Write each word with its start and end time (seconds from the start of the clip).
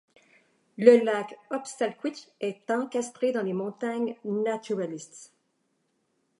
Le 0.79 0.97
lac 1.05 1.37
Upsalquitch 1.51 2.27
est 2.39 2.71
encastré 2.71 3.31
dans 3.31 3.43
les 3.43 3.53
montagnes 3.53 4.15
Naturalists. 4.25 5.31